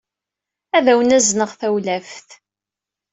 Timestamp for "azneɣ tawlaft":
1.17-2.29